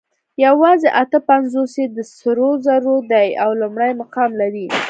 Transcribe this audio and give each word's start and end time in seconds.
یواځې 0.45 0.89
اته 1.01 1.17
پنځوس 1.29 1.71
یې 1.81 1.87
د 1.95 1.97
سرو 2.17 2.49
زرو 2.65 2.95
دي 3.11 3.27
او 3.43 3.49
لومړی 3.61 3.91
مقام 4.01 4.31
لري 4.41 4.65